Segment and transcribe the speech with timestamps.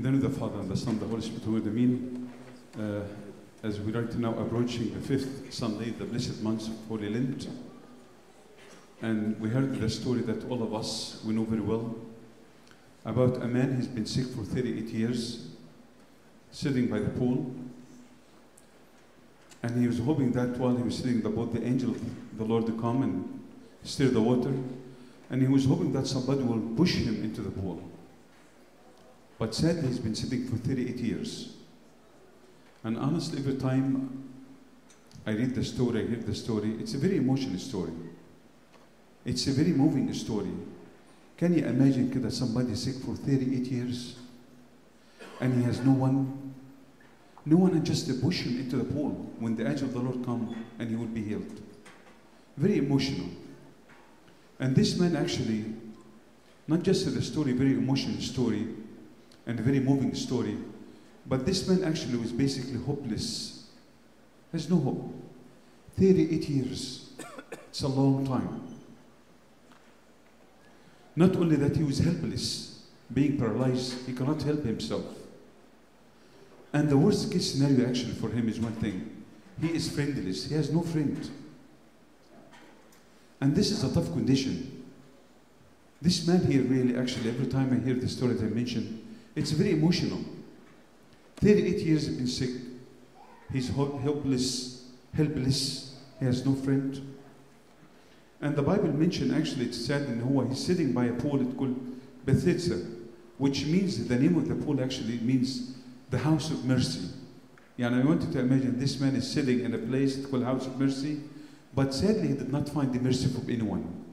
[0.00, 2.30] In the name of the Father, and the Son, the Holy Spirit, who mean,
[2.78, 3.02] uh,
[3.62, 7.48] as we are now approaching the fifth Sunday, the blessed month of Holy Lent,
[9.02, 11.94] and we heard the story that all of us, we know very well,
[13.04, 15.48] about a man who's been sick for 38 years,
[16.50, 17.54] sitting by the pool,
[19.62, 22.38] and he was hoping that while he was sitting in the boat, the angel of
[22.38, 23.42] the Lord would come and
[23.84, 24.54] stir the water,
[25.28, 27.89] and he was hoping that somebody will push him into the pool.
[29.40, 31.54] But sadly, he's been sitting for 38 years.
[32.84, 34.28] And honestly, every time
[35.26, 37.92] I read the story, I hear the story, it's a very emotional story.
[39.24, 40.50] It's a very moving story.
[41.38, 44.16] Can you imagine that somebody sick for 38 years
[45.40, 46.52] and he has no one,
[47.46, 50.22] no one and just push him into the pool when the angel of the Lord
[50.22, 51.62] come and he will be healed.
[52.58, 53.30] Very emotional.
[54.58, 55.64] And this man actually,
[56.68, 58.66] not just the story, very emotional story
[59.46, 60.56] and a very moving story,
[61.26, 63.68] but this man actually was basically hopeless.
[64.52, 65.14] There's no hope.
[65.98, 67.12] 38 years.
[67.52, 68.62] It's a long time.
[71.14, 75.04] Not only that, he was helpless, being paralyzed, he cannot help himself.
[76.72, 79.20] And the worst case scenario actually for him is one thing
[79.60, 81.28] he is friendless, he has no friend.
[83.40, 84.84] And this is a tough condition.
[86.00, 89.02] This man here, really, actually, every time I hear the story that I mentioned,
[89.40, 90.20] it's very emotional.
[91.36, 92.50] 38 years he's been sick,
[93.50, 97.16] he's helpless, helpless, he has no friend.
[98.42, 101.56] And the Bible mentioned actually, it's said in Noah, he's sitting by a pool, it's
[101.56, 101.74] called
[102.26, 102.86] Bethesda,
[103.38, 105.72] which means the name of the pool actually means
[106.10, 107.08] the house of mercy.
[107.78, 110.44] Yeah, and I want you to imagine this man is sitting in a place called
[110.44, 111.20] House of Mercy,
[111.74, 114.04] but sadly he did not find the mercy from anyone.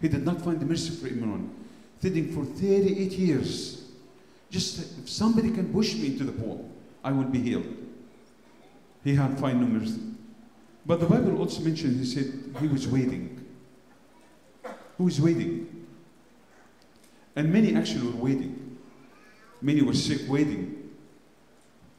[0.00, 1.54] He did not find the mercy for anyone.
[2.00, 3.83] Sitting for 38 years.
[4.54, 6.70] Just if somebody can push me into the pool,
[7.02, 7.66] I will be healed.
[9.02, 9.98] He had find numbers.
[10.86, 13.44] But the Bible also mentioned, he said, he was waiting.
[14.96, 15.86] Who was waiting?
[17.34, 18.78] And many actually were waiting.
[19.60, 20.88] Many were sick waiting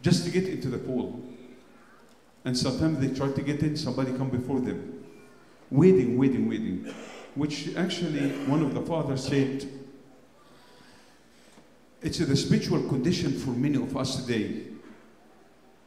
[0.00, 1.22] just to get into the pool.
[2.46, 5.04] And sometimes they try to get in, somebody come before them.
[5.70, 6.94] Waiting, waiting, waiting.
[7.34, 9.77] Which actually one of the fathers said,
[12.02, 14.62] it's the spiritual condition for many of us today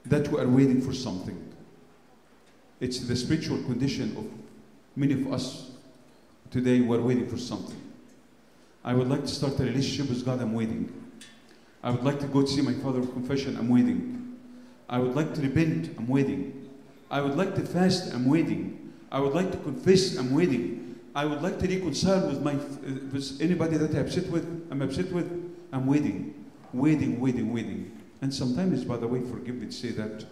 [0.06, 1.38] that we are waiting for something.
[2.80, 4.26] It's the spiritual condition of
[4.96, 5.72] many of us
[6.50, 7.80] today we're waiting for something.
[8.84, 10.92] I would like to start a relationship with God, I'm waiting.
[11.84, 14.38] I would like to go to see my father of confession, I'm waiting.
[14.90, 16.70] I would like to repent, I'm waiting.
[17.10, 18.94] I would like to fast, I'm waiting.
[19.12, 21.00] I would like to confess, I'm waiting.
[21.14, 24.82] I would like to reconcile with my uh, with anybody that I'm upset with, I'm
[24.82, 27.98] upset with, I'm waiting, waiting, waiting, waiting.
[28.22, 30.26] And sometimes, by the way, forgive me to say that,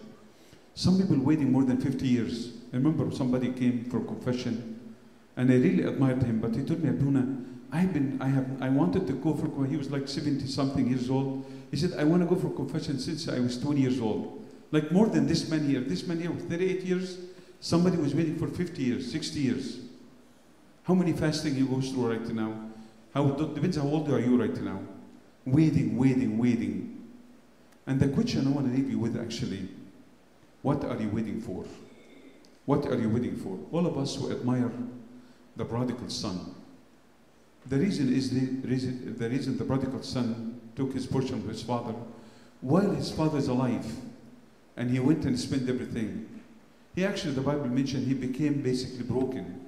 [0.74, 2.52] some people waiting more than 50 years.
[2.72, 4.94] I remember somebody came for confession,
[5.36, 7.26] and I really admired him, but he told me, Abuna,
[7.72, 9.70] I've been, I have, I wanted to go for, confession.
[9.70, 11.44] he was like 70 something years old.
[11.70, 14.44] He said, I want to go for confession since I was 20 years old.
[14.72, 15.80] Like more than this man here.
[15.80, 17.18] This man here was 38 years.
[17.60, 19.78] Somebody was waiting for 50 years, 60 years.
[20.84, 22.70] How many fasting he goes through right now?
[23.14, 24.80] How, depends how old are you right now.
[25.44, 27.08] Waiting, waiting, waiting.
[27.86, 29.68] And the question I want to leave you with actually,
[30.62, 31.64] what are you waiting for?
[32.66, 33.58] What are you waiting for?
[33.72, 34.70] All of us who admire
[35.56, 36.54] the prodigal son.
[37.66, 41.62] The reason is the reason, the reason the prodigal son took his portion of his
[41.62, 41.94] father
[42.60, 43.86] while his father is alive
[44.76, 46.28] and he went and spent everything.
[46.94, 49.60] He actually, the Bible mentioned, he became basically broken.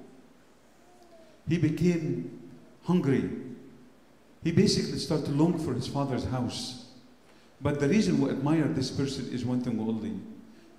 [1.47, 2.39] He became
[2.83, 3.29] hungry.
[4.43, 6.85] He basically started to long for his father's house.
[7.61, 10.13] But the reason we admire this person is one thing only.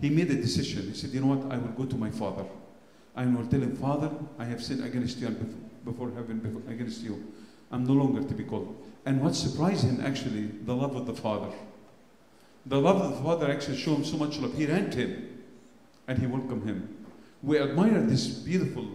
[0.01, 0.83] He made a decision.
[0.83, 1.53] He said, You know what?
[1.53, 2.45] I will go to my father.
[3.17, 7.03] I will tell him, Father, I have sinned against you and before heaven, before, against
[7.03, 7.33] you.
[7.71, 8.77] I'm no longer to be called.
[9.07, 11.53] And what surprised him actually, the love of the father.
[12.67, 14.55] The love of the father actually showed him so much love.
[14.55, 15.45] He ran to him
[16.09, 17.07] and he welcomed him.
[17.43, 18.89] We admire this beautiful,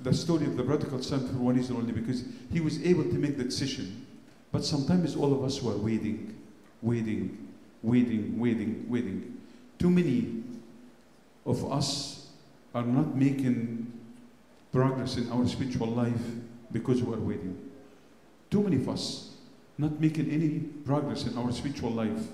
[0.00, 3.14] the story of the prodigal son for one reason only because he was able to
[3.14, 4.06] make the decision.
[4.52, 6.36] But sometimes all of us were waiting,
[6.82, 7.48] waiting,
[7.82, 9.40] waiting, waiting, waiting.
[9.78, 10.42] Too many
[11.44, 12.30] of us
[12.74, 13.92] are not making
[14.72, 16.20] progress in our spiritual life
[16.72, 17.70] because we are waiting.
[18.50, 19.34] Too many of us
[19.76, 22.26] not making any progress in our spiritual life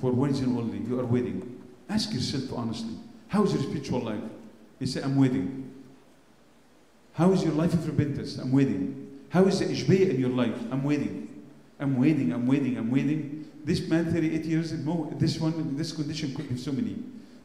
[0.00, 0.78] for one reason only.
[0.78, 1.62] You are waiting.
[1.88, 2.94] Ask yourself honestly,
[3.28, 4.22] how is your spiritual life?
[4.78, 5.70] You say, I'm waiting.
[7.14, 8.38] How is your life of repentance?
[8.38, 9.20] I'm waiting.
[9.30, 10.56] How is the ishbiyah in your life?
[10.70, 11.30] I'm waiting.
[11.80, 13.50] I'm waiting, I'm waiting, I'm waiting.
[13.64, 16.96] This man, 38 years, more, this one, this condition could be so many.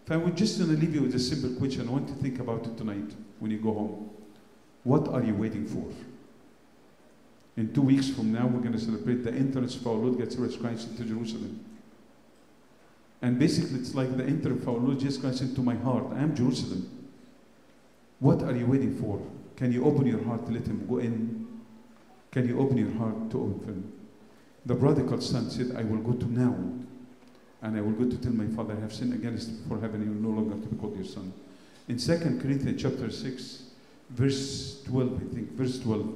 [0.06, 2.14] If I would just want to leave you with a simple question, I want to
[2.16, 4.10] think about it tonight when you go home.
[4.84, 5.86] What are you waiting for?
[7.58, 10.58] In two weeks from now, we're going to celebrate the entrance of our Lord Jesus
[10.58, 11.64] Christ into Jerusalem.
[13.22, 16.06] And basically, it's like the entrance of our Lord Jesus Christ into my heart.
[16.14, 17.10] I am Jerusalem.
[18.20, 19.22] What are you waiting for?
[19.56, 21.48] Can you open your heart to let Him go in?
[22.32, 23.94] Can you open your heart to open?
[24.66, 26.56] The prodigal son said, I will go to now,
[27.62, 30.10] and I will go to tell my father, I have sinned against before heaven, you
[30.10, 31.32] will no longer to be called your son.
[31.88, 33.64] In 2 Corinthians chapter 6,
[34.10, 36.16] verse 12, I think, verse 12,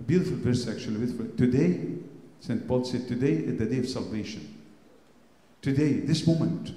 [0.00, 1.06] a beautiful verse actually.
[1.36, 1.80] Today,
[2.40, 2.68] St.
[2.68, 4.62] Paul said, today is the day of salvation.
[5.62, 6.72] Today, this moment,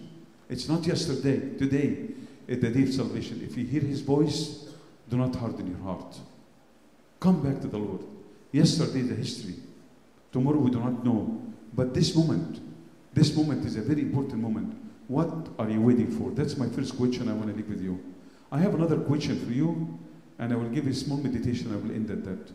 [0.49, 2.07] it's not yesterday, today
[2.47, 3.41] is the day of salvation.
[3.43, 4.66] If you hear his voice,
[5.09, 6.17] do not harden your heart.
[7.19, 8.01] Come back to the Lord.
[8.51, 9.55] Yesterday is a history.
[10.31, 11.41] Tomorrow we do not know.
[11.73, 12.59] But this moment,
[13.13, 14.77] this moment is a very important moment.
[15.07, 16.31] What are you waiting for?
[16.31, 18.03] That's my first question I want to leave with you.
[18.51, 19.99] I have another question for you,
[20.39, 21.73] and I will give a small meditation.
[21.73, 22.51] I will end at that.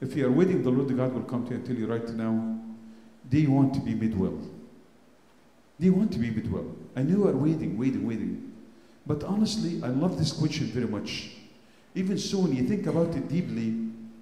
[0.00, 2.08] If you are waiting, the Lord God will come to you and tell you right
[2.10, 2.58] now,
[3.28, 4.38] do you want to be made well?
[5.80, 6.66] Do you want to be made well?
[6.96, 8.52] I know you are waiting, waiting, waiting.
[9.06, 11.30] But honestly, I love this question very much.
[11.98, 13.64] Even so, when you think about it deeply,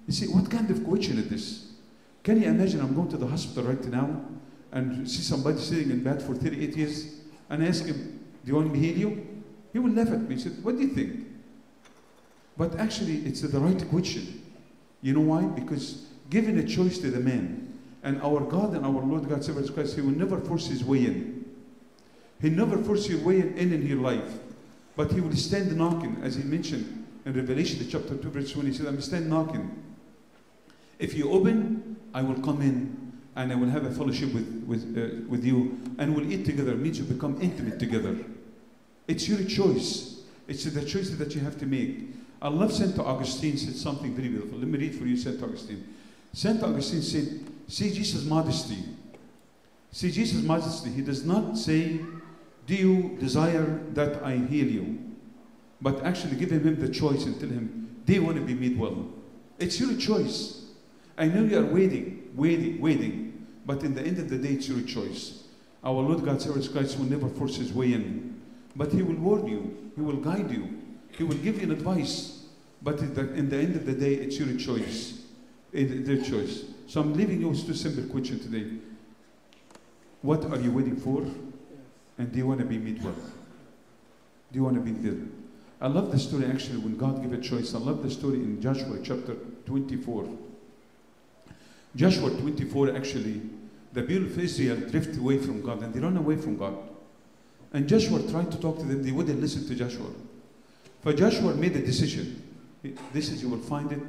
[0.07, 1.67] you say, what kind of question is this?
[2.23, 4.19] Can you imagine I'm going to the hospital right now
[4.71, 7.19] and see somebody sitting in bed for 38 years
[7.51, 9.27] and ask him, Do you want me to heal you?
[9.73, 10.33] He will laugh at me.
[10.33, 11.27] He said, What do you think?
[12.57, 14.43] But actually, it's the right question.
[15.03, 15.43] You know why?
[15.43, 19.69] Because given a choice to the man, and our God and our Lord God Jesus
[19.69, 21.45] Christ, He will never force His way in.
[22.41, 24.39] He never force your way in in your life.
[24.95, 26.96] But He will stand knocking, as He mentioned
[27.27, 28.69] in Revelation chapter 2, verse 20.
[28.69, 29.83] He said, I'm stand knocking.
[30.97, 34.97] If you open, I will come in and I will have a fellowship with, with,
[34.97, 36.71] uh, with you and we'll eat together.
[36.71, 38.17] It means you become intimate together.
[39.09, 40.21] It's your choice.
[40.47, 41.99] It's the choice that you have to make.
[42.41, 42.97] I love St.
[42.97, 44.59] Augustine said something very beautiful.
[44.59, 45.41] Let me read for you St.
[45.43, 45.95] Augustine.
[46.31, 46.63] St.
[46.63, 48.77] Augustine said, see Jesus' modesty.
[49.91, 50.91] See Jesus' modesty.
[50.91, 51.99] He does not say,
[52.65, 55.06] do you desire that I heal you?
[55.81, 59.07] But actually give him the choice and tell him, they want to be made well?
[59.59, 60.65] It's your choice.
[61.17, 63.47] I know you are waiting, waiting, waiting.
[63.65, 65.43] But in the end of the day, it's your choice.
[65.83, 68.41] Our Lord God Jesus Christ will never force his way in.
[68.75, 69.91] But he will warn you.
[69.95, 70.69] He will guide you.
[71.11, 72.45] He will give you an advice.
[72.81, 75.21] But in the, in the end of the day, it's your choice.
[75.73, 76.63] It's their choice.
[76.87, 78.77] So I'm leaving you with two simple questions today.
[80.21, 81.25] What are you waiting for?
[82.17, 83.13] And do you want to be made well?
[83.13, 85.31] Do you want to be good?
[85.79, 87.75] I love the story actually when God gave a choice.
[87.75, 89.35] I love the story in Joshua chapter
[89.65, 90.27] 24.
[91.95, 93.41] Joshua 24 actually,
[93.93, 96.75] the people of Israel drift away from God and they run away from God.
[97.73, 100.09] And Joshua tried to talk to them, they wouldn't listen to Joshua.
[101.03, 102.41] But Joshua made a decision.
[103.13, 104.01] This is, you will find it,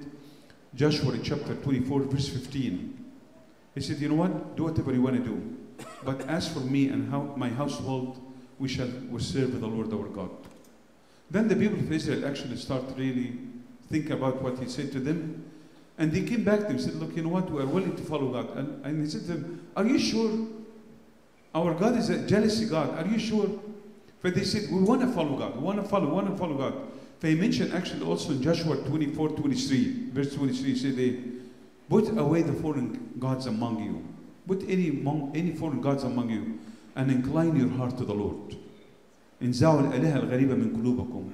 [0.74, 3.04] Joshua chapter 24, verse 15.
[3.74, 4.56] He said, You know what?
[4.56, 5.56] Do whatever you want to do.
[6.04, 8.20] But as for me and how, my household,
[8.58, 10.30] we shall we serve the Lord our God.
[11.30, 13.38] Then the people of Israel actually start really
[13.90, 15.44] think about what he said to them.
[15.98, 17.50] And they came back to him and said, Look, you know what?
[17.50, 18.56] We are willing to follow God.
[18.56, 20.46] And, and he said to them, Are you sure?
[21.54, 22.96] Our God is a jealousy God.
[22.98, 23.48] Are you sure?
[24.22, 25.56] But they said, We want to follow God.
[25.56, 26.74] We want to follow, we want to follow God.
[27.20, 31.18] They mentioned actually also in Joshua 24, 23, verse 23, he said they
[31.88, 34.04] put away the foreign gods among you.
[34.46, 35.02] Put any,
[35.34, 36.60] any foreign gods among you
[36.94, 38.56] and incline your heart to the Lord.
[39.41, 41.29] انزعوا الآلهة الغريبة من قلوبكم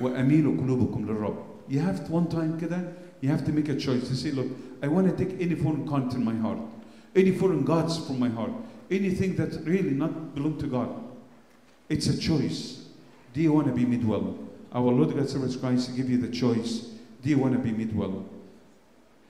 [0.00, 1.36] وأميلوا قلوبكم للرب.
[1.68, 4.46] You have to one time كده, you have to make a choice to say, look,
[4.82, 6.58] I want to take any foreign content in my heart,
[7.14, 8.52] any foreign gods from my heart,
[8.90, 10.88] anything that really not belong to God.
[11.88, 12.86] It's a choice.
[13.32, 14.38] Do you want to be made well?
[14.72, 16.90] Our Lord God Jesus Christ give you the choice.
[17.22, 18.24] Do you want to be made well?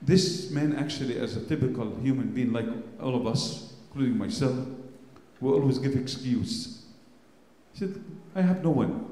[0.01, 2.65] This man actually, as a typical human being like
[3.01, 4.57] all of us, including myself,
[5.39, 6.83] will always give excuse.
[7.78, 8.02] Said,
[8.34, 9.04] I have no one.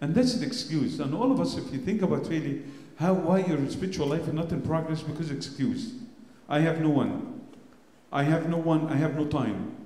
[0.00, 0.98] And that's an excuse.
[0.98, 2.62] And all of us, if you think about really
[2.96, 5.94] how why your spiritual life is not in progress, because excuse.
[6.48, 7.40] I have no one.
[8.10, 9.76] I have no one, I have no time.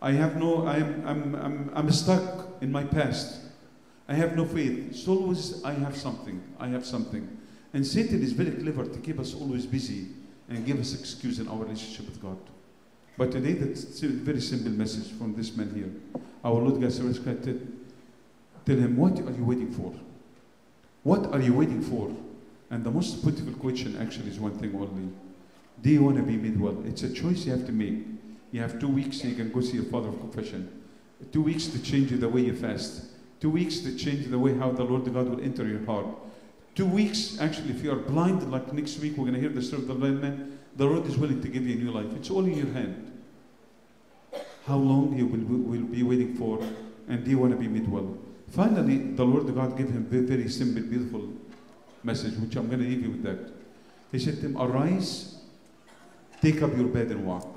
[0.00, 3.38] I have no, I'm, I'm, I'm, I'm stuck in my past.
[4.08, 4.88] I have no faith.
[4.90, 6.42] It's always, I have something.
[6.58, 7.38] I have something.
[7.74, 10.08] And Satan is very clever to keep us always busy
[10.48, 12.38] and give us excuse in our relationship with God.
[13.18, 16.22] But today, that's a very simple message from this man here.
[16.44, 19.94] Our Lord Jesus Christ tell him, what are you waiting for?
[21.02, 22.10] What are you waiting for?
[22.70, 25.12] And the most beautiful question actually is one thing only.
[25.80, 26.80] Do you want to be made well?
[26.86, 28.06] It's a choice you have to make.
[28.50, 30.82] You have two weeks so you can go see your father of confession.
[31.32, 33.06] Two weeks to change the way you fast.
[33.40, 36.06] Two weeks to change the way how the Lord God will enter your heart.
[36.74, 39.60] Two weeks, actually, if you are blind, like next week, we're going to hear the
[39.60, 40.58] story of the blind man.
[40.76, 42.06] The Lord is willing to give you a new life.
[42.16, 43.11] It's all in your hand.
[44.66, 46.60] How long you will, will be waiting for,
[47.08, 48.16] and do you want to be made well?
[48.50, 51.28] Finally, the Lord God gave him a very simple, beautiful
[52.04, 53.52] message, which I'm going to leave you with that.
[54.12, 55.36] He said to him, Arise,
[56.40, 57.48] take up your bed and walk.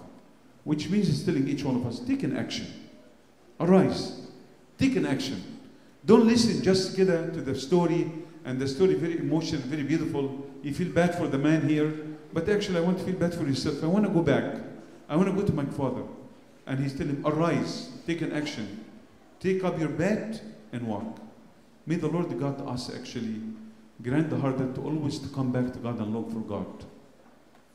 [0.63, 2.67] Which means he's telling each one of us, take an action.
[3.59, 4.21] Arise,
[4.79, 5.59] take an action.
[6.05, 8.11] Don't listen just to the story,
[8.45, 10.45] and the story very emotional, very beautiful.
[10.63, 11.93] You feel bad for the man here,
[12.33, 13.83] but actually I want to feel bad for yourself.
[13.83, 14.55] I want to go back.
[15.07, 16.03] I want to go to my father.
[16.67, 18.85] And he's telling him, Arise, take an action.
[19.39, 20.41] Take up your bed
[20.71, 21.19] and walk.
[21.85, 23.41] May the Lord God us actually
[24.01, 26.85] grant the heart to always to come back to God and look for God.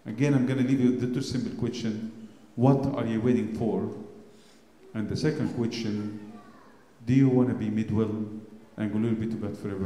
[0.06, 2.28] Again, I'm going to leave you the two simple question.
[2.56, 3.94] What are you waiting for?
[4.94, 6.32] And the second question,
[7.06, 8.12] do you want to be mid well
[8.76, 9.78] and glory be to God forever?